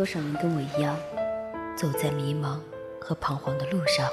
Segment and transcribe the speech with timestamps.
[0.00, 0.96] 多少人跟我一样，
[1.76, 2.58] 走在迷茫
[2.98, 4.08] 和彷徨的路上，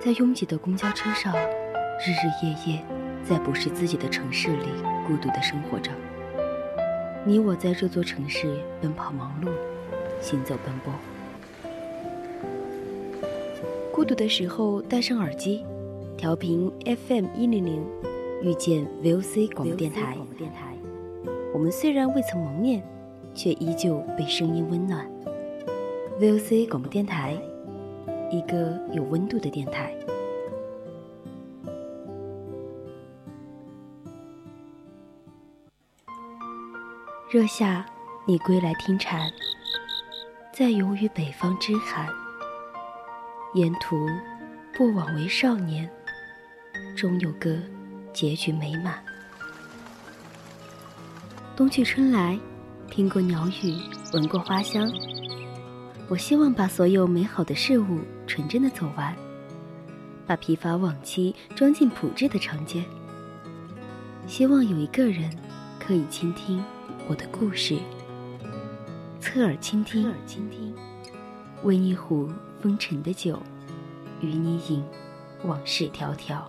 [0.00, 2.84] 在拥挤的公交车上，日日夜夜，
[3.22, 4.66] 在不是自己的城市里
[5.06, 5.92] 孤独的生活着。
[7.24, 9.52] 你我在这座城市奔跑忙碌，
[10.20, 10.92] 行走奔波。
[13.92, 15.64] 孤独的时候，戴上耳机，
[16.16, 17.86] 调频 FM 一零零，
[18.42, 20.16] 遇见 VOC 广播电台。
[21.52, 22.82] 我们虽然未曾谋面，
[23.34, 25.04] 却依旧被声音温暖。
[26.20, 27.36] VOC 广播电台，
[28.30, 29.92] 一个有温度的电台。
[37.30, 37.84] 热夏，
[38.26, 39.28] 你归来听蝉，
[40.52, 42.06] 在游于北方之寒。
[43.54, 44.08] 沿途，
[44.72, 45.90] 不枉为少年，
[46.96, 47.56] 终有个
[48.12, 49.02] 结局美满。
[51.56, 52.38] 冬去春来，
[52.94, 53.74] 听过鸟语，
[54.12, 54.88] 闻过花香。
[56.08, 59.12] 我希望把所有美好的事物纯真的走完，
[60.28, 62.84] 把疲乏往期装进朴质的长街。
[64.28, 65.28] 希望有一个人
[65.76, 66.62] 可以倾听
[67.08, 67.76] 我的故事，
[69.18, 70.14] 侧耳倾听，
[71.64, 72.30] 温一壶。
[72.62, 73.42] 风尘的酒，
[74.20, 74.84] 与你饮，
[75.42, 76.44] 往事迢迢。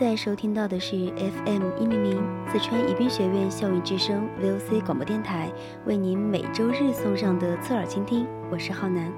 [0.00, 5.52] 在收听到的是 FM 一零零四川宜宾学院校园之声 VOC 广播电台，
[5.84, 9.12] 为您每周日送上的侧耳倾听，我是浩南。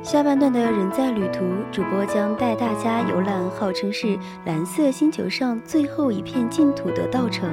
[0.00, 7.50] 下半段的人在旅途，主播将带大家游览号称是蓝色星球上最后一片净土的稻城。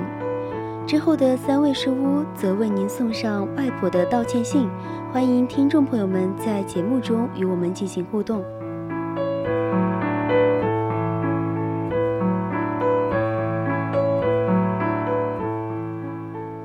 [0.89, 4.67] 之后的三位书屋则为您送上外婆的道歉信。
[5.13, 8.43] 欢迎听众朋友们在节目中与我们进行互动。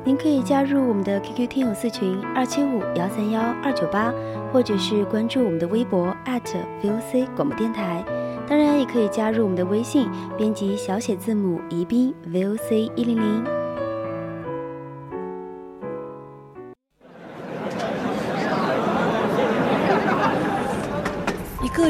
[0.03, 4.11] 您可以加入我们的 QQ 听友四群二七五幺三幺二九八，
[4.51, 8.03] 或者是关注我们的微博 @VOC 广播电台。
[8.49, 13.54] 当然，也可以加入我们的微信，编辑小写字母宜宾 VOC 一零零。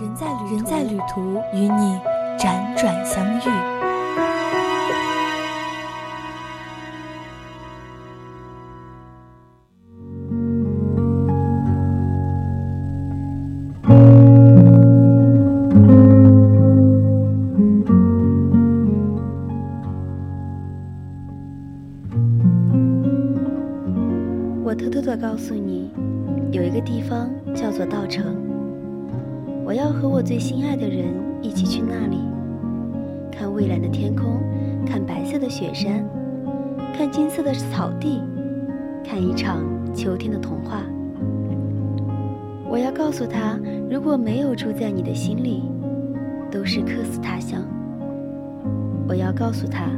[0.00, 2.00] 人在旅人在旅途，与你
[2.36, 3.42] 辗转相遇。
[24.64, 25.88] 我偷偷的告诉你，
[26.50, 28.43] 有一个地方叫做稻城。
[29.64, 31.06] 我要和我最心爱的人
[31.40, 32.18] 一起去那里，
[33.32, 34.38] 看蔚蓝的天空，
[34.86, 36.04] 看白色的雪山，
[36.92, 38.20] 看金色的草地，
[39.02, 39.64] 看一场
[39.94, 40.82] 秋天的童话。
[42.68, 43.58] 我要告诉他，
[43.90, 45.62] 如果没有住在你的心里，
[46.50, 47.62] 都是客死他乡。
[49.08, 49.88] 我要告诉他，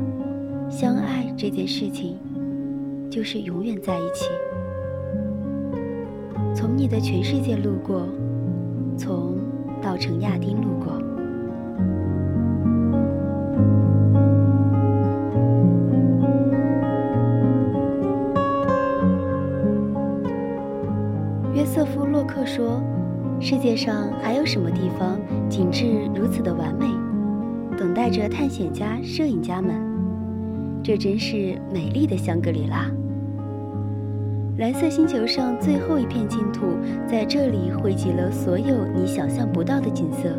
[0.69, 2.17] 相爱这件事情，
[3.11, 4.27] 就是永远在一起。
[6.55, 8.07] 从你的全世界路过，
[8.97, 9.35] 从
[9.83, 11.01] 稻城亚丁路过。
[21.55, 22.83] 约瑟夫·洛克说
[23.41, 25.19] ：“世界上还有什么地方
[25.49, 26.87] 景致如此的完美，
[27.79, 29.75] 等待着探险家、摄影家们？
[30.83, 32.91] 这真是美丽的香格里拉。”
[34.59, 40.35] 蓝色星球上最后一片净土，在这里汇集了所有你想象不到的景色：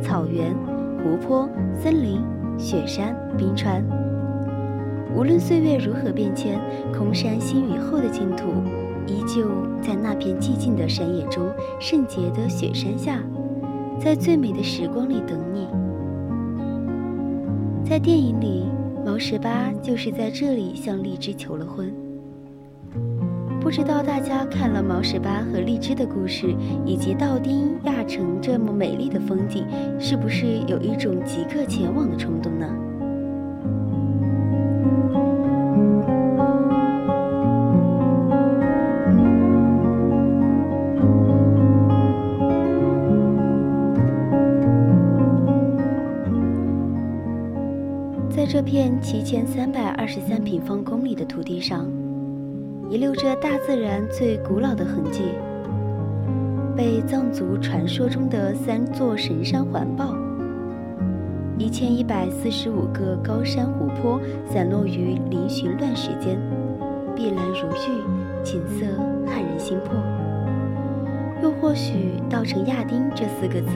[0.00, 0.54] 草原、
[0.98, 2.22] 湖泊、森林、
[2.56, 3.84] 雪山、冰川。
[5.16, 6.60] 无论岁月如何变迁，
[6.96, 8.52] 空山新雨后的净土，
[9.08, 9.48] 依旧
[9.82, 13.20] 在那片寂静的山野中，圣洁的雪山下，
[13.98, 15.66] 在最美的时光里等你。
[17.84, 18.68] 在电影里，
[19.04, 21.92] 毛十八就是在这里向荔枝求了婚。
[23.64, 29.66] 不知道大家看了毛十八和荔枝的故事，以及道丁亚城这么美丽的风景，
[29.98, 32.68] 是不是有一种即刻前往的冲动呢？
[48.28, 52.03] 在这片七千三百二十三平方公里的土地上。
[52.94, 55.22] 遗留着大自然最古老的痕迹，
[56.76, 60.16] 被藏族传说中的三座神山环抱，
[61.58, 66.38] 一千一百四十五个高山湖泊散落于嶙峋乱石间，
[67.16, 68.86] 碧蓝如玉，景色
[69.26, 69.96] 撼人心魄。
[71.42, 73.72] 又或许“稻城亚丁”这四个字，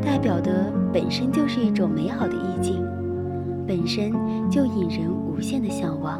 [0.00, 2.82] 代表的本身就是一种美好的意境，
[3.66, 4.10] 本身
[4.50, 6.18] 就引人无限的向往。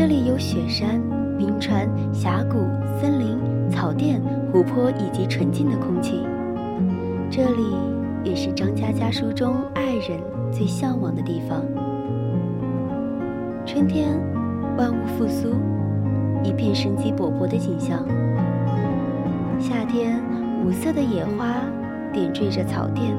[0.00, 0.98] 这里有雪山、
[1.36, 2.56] 冰川、峡谷、
[2.98, 3.38] 森林、
[3.68, 4.18] 草甸、
[4.50, 6.26] 湖泊以及纯净的空气。
[7.30, 7.76] 这里
[8.24, 10.18] 也是张嘉佳书中爱人
[10.50, 11.62] 最向往的地方。
[13.66, 14.18] 春天，
[14.78, 15.50] 万物复苏，
[16.42, 18.02] 一片生机勃勃的景象。
[19.58, 20.18] 夏天，
[20.64, 21.56] 五色的野花
[22.10, 23.14] 点缀着草甸，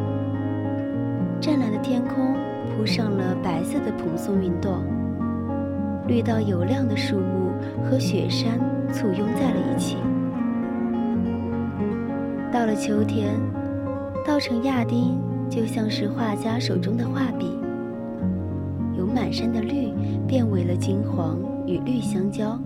[1.40, 2.34] 湛蓝的天空
[2.76, 4.84] 铺上了白色的蓬松云朵。
[6.08, 7.52] 绿到油亮的树木
[7.84, 8.60] 和雪山
[8.92, 9.98] 簇拥在了一起。
[12.52, 13.40] 到了秋天，
[14.26, 15.18] 稻城亚丁
[15.50, 17.58] 就像是画家手中的画笔，
[18.98, 19.90] 由满山的绿
[20.28, 22.60] 变为了金黄与绿相交，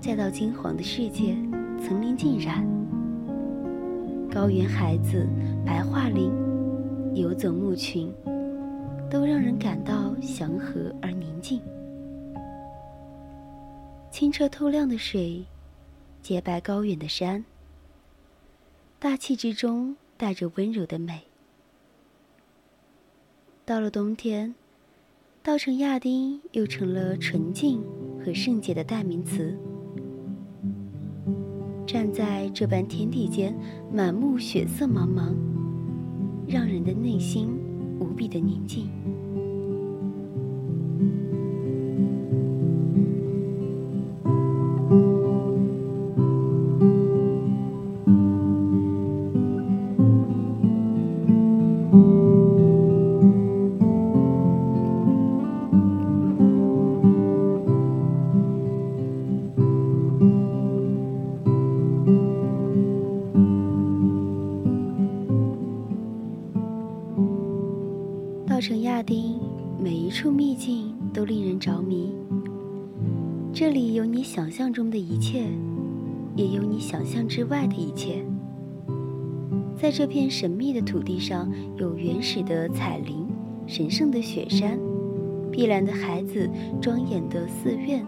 [0.00, 1.34] 再到金黄的世界，
[1.80, 2.66] 层林尽染。
[4.30, 5.26] 高原孩子、
[5.64, 6.30] 白桦林、
[7.14, 8.12] 游走牧群，
[9.10, 11.60] 都让人感到祥和而宁静。
[14.20, 15.46] 清澈透亮的水，
[16.20, 17.42] 洁白高远的山，
[18.98, 21.22] 大气之中带着温柔的美。
[23.64, 24.54] 到了冬天，
[25.42, 27.82] 稻城亚丁又成了纯净
[28.22, 29.58] 和圣洁的代名词。
[31.86, 33.58] 站在这般天地间，
[33.90, 35.34] 满目血色茫茫，
[36.46, 37.48] 让人的内心
[37.98, 38.90] 无比的宁静。
[68.60, 69.40] 稻城亚丁，
[69.82, 72.12] 每一处秘境都令人着迷。
[73.54, 75.46] 这里有你想象中的一切，
[76.36, 78.22] 也有你想象之外的一切。
[79.78, 83.26] 在这片神秘的土地上，有原始的彩林、
[83.66, 84.78] 神圣的雪山、
[85.50, 86.46] 碧蓝的孩子、
[86.82, 88.04] 庄严的寺院。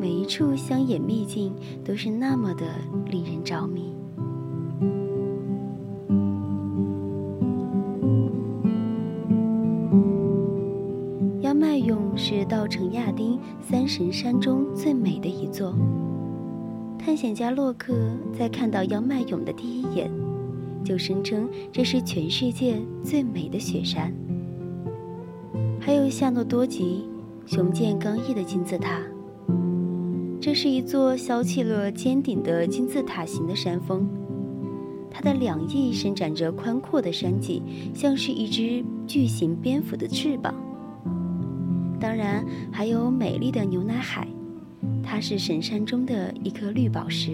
[0.00, 1.52] 每一处乡野秘境
[1.84, 2.64] 都是那么的
[3.10, 3.92] 令人着迷。
[12.30, 15.74] 是稻城亚丁三神山中最美的一座。
[16.96, 17.92] 探险家洛克
[18.32, 20.08] 在看到央迈勇的第一眼，
[20.84, 24.14] 就声称这是全世界最美的雪山。
[25.80, 27.04] 还有夏诺多吉
[27.46, 29.00] 雄健刚毅的金字塔，
[30.40, 34.06] 这是一座削砌了尖顶的金字塔形的山峰，
[35.10, 37.60] 它的两翼伸展着宽阔的山脊，
[37.92, 40.54] 像是一只巨型蝙蝠的翅膀。
[42.00, 44.26] 当然，还有美丽的牛奶海，
[45.02, 47.32] 它是神山中的一颗绿宝石。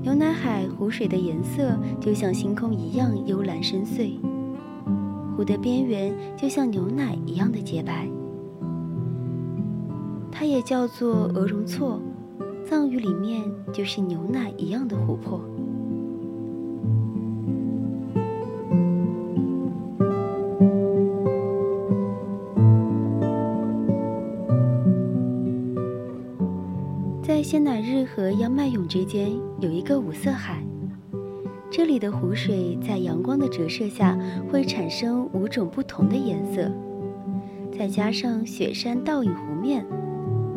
[0.00, 4.18] 牛奶海湖水的颜色就像星空一样幽蓝深邃，
[5.36, 8.08] 湖的边缘就像牛奶一样的洁白。
[10.32, 12.00] 它也叫做鹅绒措，
[12.64, 15.40] 藏语里面就是牛奶一样的琥珀。
[27.46, 30.66] 仙乃日和央迈勇之间有一个五色海，
[31.70, 34.18] 这里的湖水在阳光的折射下
[34.50, 36.68] 会产生五种不同的颜色，
[37.70, 39.86] 再加上雪山倒影湖面，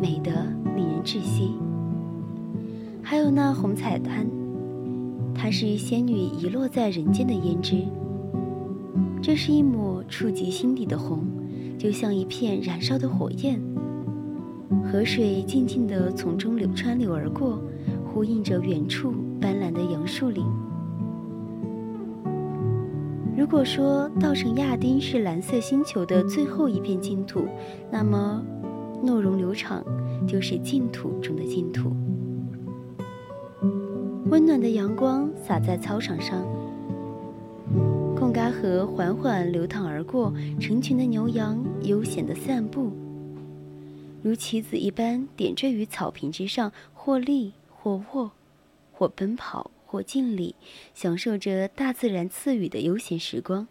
[0.02, 0.32] 美得
[0.74, 1.52] 令人窒息。
[3.00, 4.26] 还有那红彩滩，
[5.32, 7.84] 它是仙女遗落在人间的胭脂。
[9.22, 11.24] 这是一抹触及心底的红，
[11.78, 13.62] 就像一片燃烧的火焰。
[14.90, 17.62] 河水静静地从中流穿流而过，
[18.04, 20.44] 呼应着远处斑斓的杨树林。
[23.36, 27.44] 如果说稻城亚丁是蓝色星球的最后一片净土，
[27.88, 28.44] 那么
[29.00, 29.84] 诺龙流场
[30.26, 31.92] 就是净土中的净土。
[34.26, 36.44] 温暖的阳光洒在操场上，
[38.16, 42.90] 贡嘎河缓缓流淌而过，成群的牛羊悠闲地散步，
[44.22, 48.32] 如棋子一般点缀于草坪之上，或立或卧，
[48.92, 49.70] 或奔跑。
[49.90, 50.54] 或敬礼，
[50.94, 53.66] 享受着大自然赐予的悠闲时光。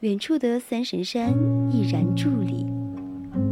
[0.00, 1.30] 远处的三神山
[1.70, 2.66] 毅然伫立，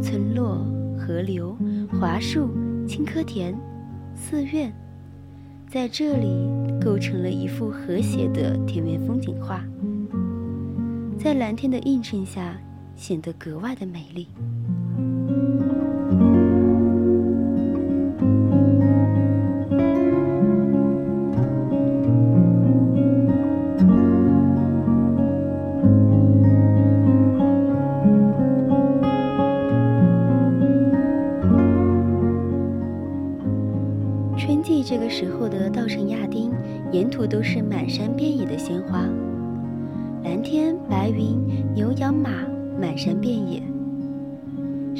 [0.03, 0.67] 村落、
[0.99, 1.55] 河流、
[1.97, 2.49] 桦树、
[2.85, 3.57] 青稞田、
[4.13, 4.69] 寺院，
[5.69, 6.27] 在这里
[6.83, 9.63] 构成了一幅和谐的田园风景画，
[11.17, 12.59] 在蓝天的映衬下，
[12.97, 14.27] 显得格外的美丽。
[15.37, 15.76] Thank you.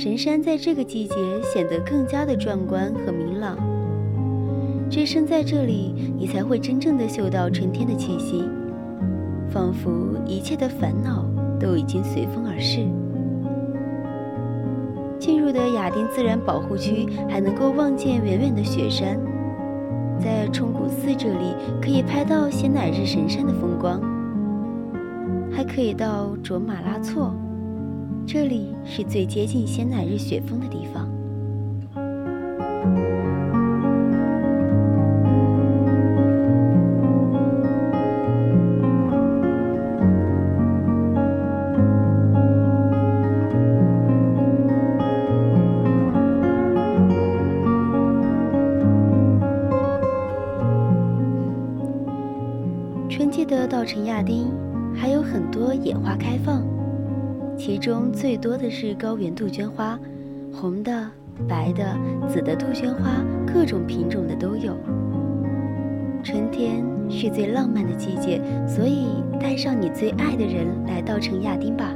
[0.08, 3.58] 神山在这个季节显得更加的壮观和明朗。
[4.90, 8.42] 置身在这里，你才会真正的嗅到春天的气息，
[9.50, 11.26] 仿佛一切的烦恼
[11.60, 12.88] 都已经随风而逝。
[15.20, 19.20] 进入的亚丁自然保护区，还能够望见远远的雪山。
[20.18, 24.00] 在冲古寺这里，可以拍到仙乃日神山的风光，
[25.52, 27.36] 还可以到卓玛拉措，
[28.30, 31.08] 这里是最接近仙乃日雪峰的地方。
[53.10, 54.52] 春季的稻城亚丁
[54.94, 56.62] 还有很多野花开放，
[57.58, 60.00] 其中最多的是高原杜鹃花，
[60.54, 61.10] 红的、
[61.50, 61.98] 白的、
[62.28, 63.10] 紫的杜鹃花，
[63.52, 64.78] 各种品种的都有。
[66.24, 69.08] 春天是最浪漫的季节，所以
[69.40, 71.92] 带上你最爱的人来到城亚丁吧。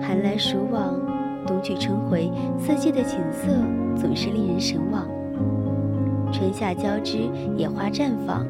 [0.00, 1.00] 寒来暑往，
[1.44, 3.48] 冬去春回，四季的景色
[3.96, 5.08] 总是令人神往。
[6.32, 7.18] 春夏交织，
[7.56, 8.46] 野花绽放。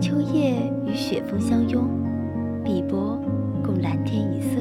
[0.00, 0.54] 秋叶
[0.86, 1.84] 与雪峰相拥，
[2.64, 3.20] 碧波
[3.62, 4.60] 共蓝天一色。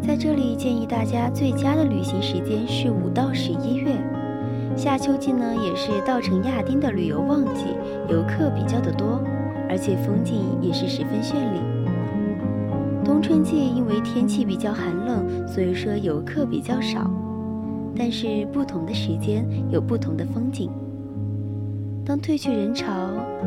[0.00, 3.92] 在这里，建议大家最佳的旅行时间是五到十一月。
[4.76, 7.66] 夏秋季呢，也是稻城亚丁的旅游旺季，
[8.08, 9.22] 游客比较的多，
[9.68, 11.81] 而且风景也是十分绚丽。
[13.12, 17.10] 冬春季因为天气比较寒冷，所以说游客比较少。
[17.94, 20.70] 但是不同的时间有不同的风景。
[22.06, 22.90] 当褪去人潮，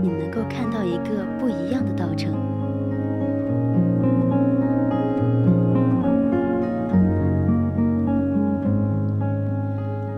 [0.04, 2.32] 你能够看到一个不一样的稻城。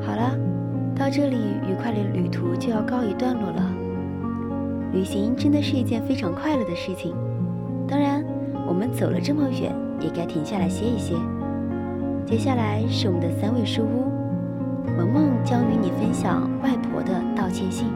[0.02, 0.38] 好了，
[0.94, 3.72] 到这里愉快的旅途就要告一段落了。
[4.92, 7.16] 旅行真的是一件非常快乐的事情，
[7.88, 8.27] 当然。
[8.68, 11.16] 我们走了这么远，也该停下来歇一歇。
[12.26, 14.06] 接下来是我们的三味书屋，
[14.98, 17.88] 萌萌将与你分享外婆的道歉信。